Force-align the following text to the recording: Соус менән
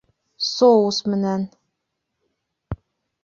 Соус 0.53 0.97
менән 1.13 1.43